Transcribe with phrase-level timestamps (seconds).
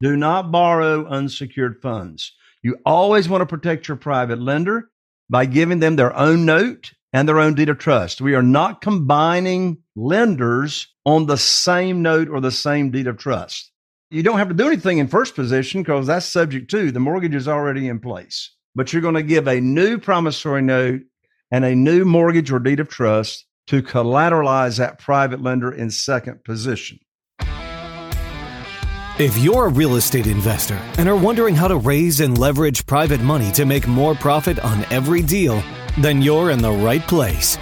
[0.00, 2.32] Do not borrow unsecured funds.
[2.62, 4.90] You always want to protect your private lender
[5.30, 8.20] by giving them their own note and their own deed of trust.
[8.20, 13.72] We are not combining lenders on the same note or the same deed of trust.
[14.10, 17.34] You don't have to do anything in first position because that's subject to the mortgage
[17.34, 18.52] is already in place.
[18.74, 21.00] But you're going to give a new promissory note
[21.50, 26.44] and a new mortgage or deed of trust to collateralize that private lender in second
[26.44, 26.98] position.
[29.18, 33.22] If you're a real estate investor and are wondering how to raise and leverage private
[33.22, 35.62] money to make more profit on every deal,
[35.96, 37.56] then you're in the right place.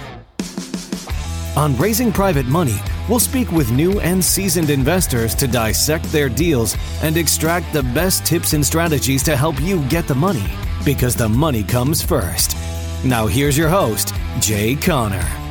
[1.55, 2.75] On Raising Private Money,
[3.07, 8.25] we'll speak with new and seasoned investors to dissect their deals and extract the best
[8.25, 10.49] tips and strategies to help you get the money
[10.83, 12.57] because the money comes first.
[13.05, 15.44] Now, here's your host, Jay Conner.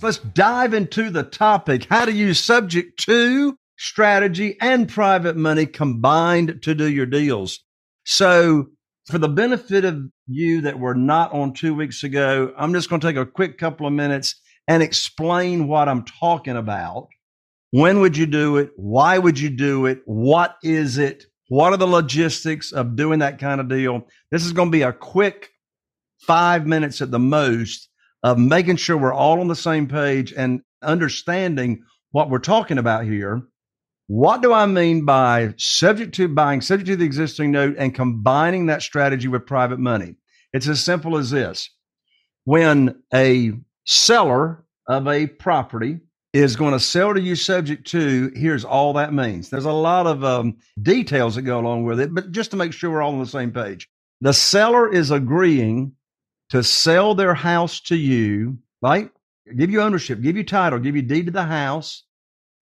[0.00, 6.62] Let's dive into the topic how to use subject to strategy and private money combined
[6.62, 7.58] to do your deals.
[8.04, 8.68] So,
[9.06, 13.00] for the benefit of you that were not on two weeks ago, I'm just going
[13.00, 14.36] to take a quick couple of minutes
[14.68, 17.08] and explain what I'm talking about.
[17.72, 18.70] When would you do it?
[18.76, 20.02] Why would you do it?
[20.04, 21.24] What is it?
[21.48, 24.06] What are the logistics of doing that kind of deal?
[24.30, 25.48] This is going to be a quick
[26.20, 27.87] five minutes at the most
[28.22, 33.04] of making sure we're all on the same page and understanding what we're talking about
[33.04, 33.42] here.
[34.06, 38.66] What do I mean by subject to buying, subject to the existing note, and combining
[38.66, 40.16] that strategy with private money?
[40.52, 41.68] It's as simple as this.
[42.44, 43.52] When a
[43.84, 46.00] seller of a property
[46.32, 49.50] is going to sell to you subject to, here's all that means.
[49.50, 52.72] There's a lot of um, details that go along with it, but just to make
[52.72, 53.88] sure we're all on the same page.
[54.22, 55.92] The seller is agreeing
[56.50, 59.10] to sell their house to you, right?
[59.56, 62.04] Give you ownership, give you title, give you deed to the house.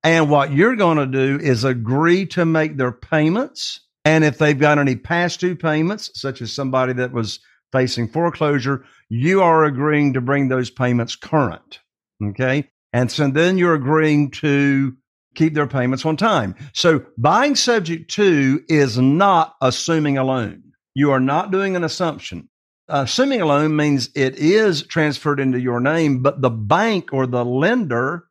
[0.02, 3.80] And what you're going to do is agree to make their payments.
[4.04, 7.40] And if they've got any past due payments, such as somebody that was
[7.72, 11.80] facing foreclosure, you are agreeing to bring those payments current.
[12.22, 12.70] Okay.
[12.92, 14.96] And so then you're agreeing to
[15.34, 16.54] keep their payments on time.
[16.72, 20.62] So buying subject to is not assuming a loan.
[20.94, 22.48] You are not doing an assumption.
[22.88, 27.26] Uh, Assuming a loan means it is transferred into your name, but the bank or
[27.26, 28.24] the lender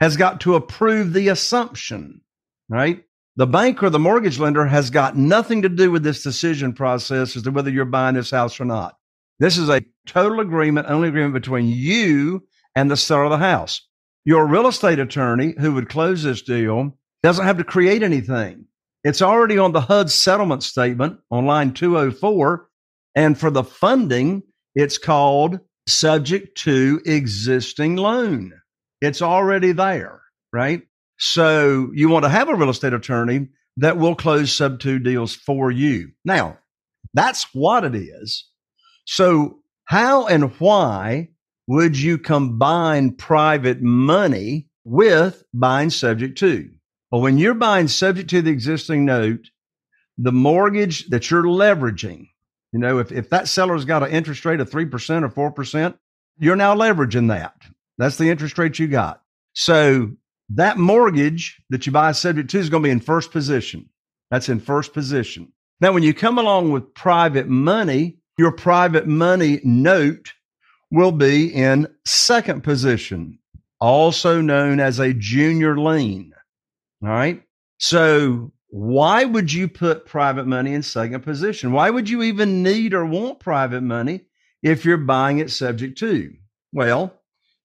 [0.00, 2.20] has got to approve the assumption,
[2.68, 3.04] right?
[3.36, 7.34] The bank or the mortgage lender has got nothing to do with this decision process
[7.34, 8.96] as to whether you're buying this house or not.
[9.40, 12.46] This is a total agreement, only agreement between you
[12.76, 13.88] and the seller of the house.
[14.24, 18.66] Your real estate attorney who would close this deal doesn't have to create anything.
[19.02, 22.68] It's already on the HUD settlement statement on line 204.
[23.14, 24.42] And for the funding,
[24.74, 28.52] it's called subject to existing loan.
[29.00, 30.20] It's already there,
[30.52, 30.82] right?
[31.18, 35.70] So you want to have a real estate attorney that will close sub-to deals for
[35.70, 36.10] you.
[36.24, 36.58] Now,
[37.12, 38.48] that's what it is.
[39.04, 41.28] So how and why
[41.66, 46.70] would you combine private money with buying subject to?
[47.10, 49.50] Well, when you're buying subject to the existing note,
[50.18, 52.28] the mortgage that you're leveraging,
[52.74, 55.96] you know, if, if that seller's got an interest rate of 3% or 4%,
[56.38, 57.54] you're now leveraging that.
[57.98, 59.22] That's the interest rate you got.
[59.52, 60.10] So
[60.48, 63.88] that mortgage that you buy subject to is going to be in first position.
[64.32, 65.52] That's in first position.
[65.80, 70.32] Now, when you come along with private money, your private money note
[70.90, 73.38] will be in second position,
[73.80, 76.34] also known as a junior lien.
[77.04, 77.40] All right.
[77.78, 81.70] So why would you put private money in second position?
[81.70, 84.22] Why would you even need or want private money
[84.64, 86.32] if you're buying it subject to?
[86.72, 87.14] Well,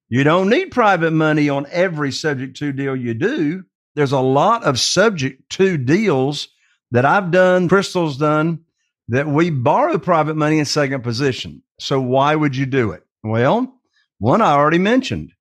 [0.07, 3.63] you don't need private money on every subject to deal you do.
[3.95, 6.47] There's a lot of subject to deals
[6.91, 8.59] that I've done, Crystal's done,
[9.07, 11.63] that we borrow private money in second position.
[11.79, 13.01] So why would you do it?
[13.23, 13.81] Well,
[14.19, 15.31] one I already mentioned.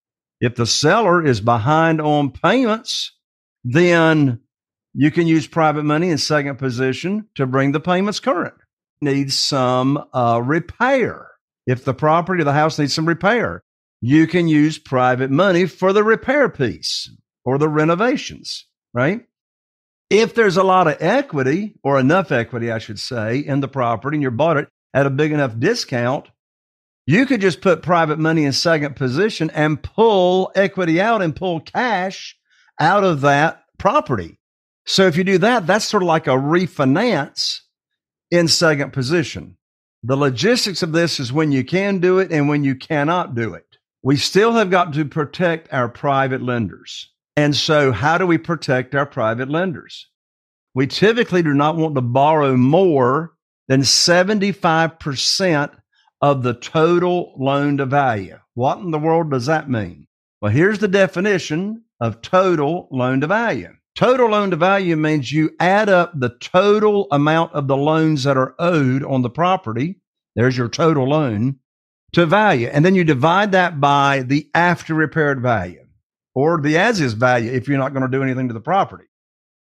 [0.40, 3.12] If the seller is behind on payments,
[3.64, 4.40] then
[5.00, 8.54] you can use private money in second position to bring the payments current.
[9.00, 11.28] Needs some uh, repair.
[11.68, 13.62] If the property or the house needs some repair,
[14.00, 17.08] you can use private money for the repair piece
[17.44, 19.20] or the renovations, right?
[20.10, 24.16] If there's a lot of equity or enough equity, I should say, in the property
[24.16, 26.26] and you bought it at a big enough discount,
[27.06, 31.60] you could just put private money in second position and pull equity out and pull
[31.60, 32.36] cash
[32.80, 34.38] out of that property.
[34.88, 37.58] So if you do that, that's sort of like a refinance
[38.30, 39.58] in second position.
[40.02, 43.52] The logistics of this is when you can do it and when you cannot do
[43.52, 43.66] it.
[44.02, 47.12] We still have got to protect our private lenders.
[47.36, 50.08] And so, how do we protect our private lenders?
[50.74, 53.34] We typically do not want to borrow more
[53.68, 55.70] than 75%
[56.22, 58.38] of the total loan to value.
[58.54, 60.06] What in the world does that mean?
[60.40, 63.74] Well, here's the definition of total loan to value.
[63.98, 68.36] Total loan to value means you add up the total amount of the loans that
[68.36, 69.96] are owed on the property.
[70.36, 71.58] There's your total loan
[72.12, 72.68] to value.
[72.68, 75.84] And then you divide that by the after repaired value
[76.32, 79.06] or the as is value if you're not going to do anything to the property.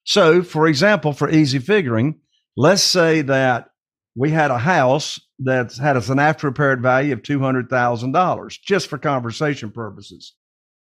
[0.04, 2.20] So, for example, for easy figuring,
[2.56, 3.70] let's say that
[4.14, 9.72] we had a house that had an after repaired value of $200,000 just for conversation
[9.72, 10.36] purposes.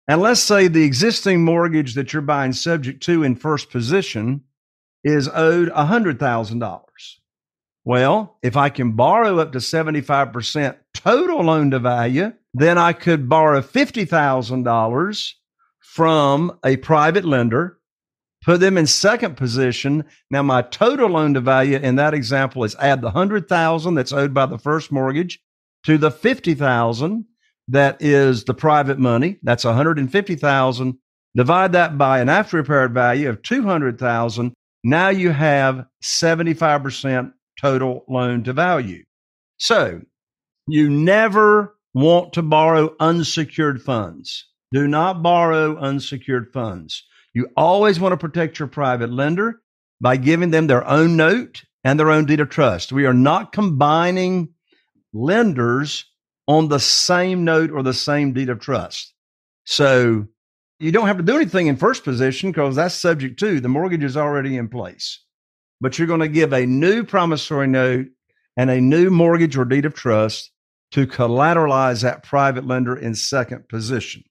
[0.08, 4.42] And let's say the existing mortgage that you're buying subject to in first position
[5.04, 6.80] is owed $100,000.
[7.84, 13.28] Well, if I can borrow up to 75% total loan to value, then I could
[13.28, 15.32] borrow $50,000
[15.80, 17.78] from a private lender,
[18.44, 20.04] put them in second position.
[20.30, 24.34] Now, my total loan to value in that example is add the 100,000 that's owed
[24.34, 25.40] by the first mortgage
[25.84, 27.24] to the 50,000
[27.70, 29.38] that is the private money.
[29.42, 30.98] That's 150,000.
[31.36, 34.52] Divide that by an after repaired value of 200,000.
[34.82, 39.04] Now you have 75% total loan to value.
[39.58, 40.00] So
[40.66, 44.46] you never want to borrow unsecured funds.
[44.72, 47.04] Do not borrow unsecured funds.
[47.34, 49.60] You always want to protect your private lender
[50.00, 52.92] by giving them their own note and their own deed of trust.
[52.92, 54.54] We are not combining
[55.12, 56.04] lenders
[56.50, 59.14] on the same note or the same deed of trust.
[59.66, 60.26] So
[60.80, 64.02] you don't have to do anything in first position because that's subject to the mortgage
[64.02, 65.24] is already in place.
[65.80, 68.06] But you're going to give a new promissory note
[68.56, 70.50] and a new mortgage or deed of trust
[70.90, 74.24] to collateralize that private lender in second position.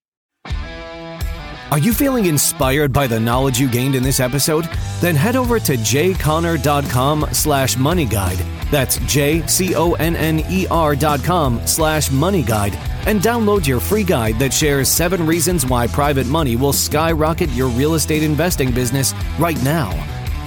[1.72, 4.68] Are you feeling inspired by the knowledge you gained in this episode?
[5.02, 8.40] Then head over to jayconner.com slash money guide.
[8.72, 15.26] That's J-C-O-N-N-E-R dot com slash money guide and download your free guide that shares seven
[15.28, 19.92] reasons why private money will skyrocket your real estate investing business right now.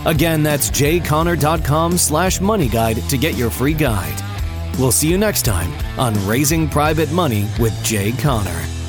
[0.06, 4.20] Again, that's jayconner.com slash money guide to get your free guide.
[4.76, 8.81] We'll see you next time on Raising Private Money with Jay Conner.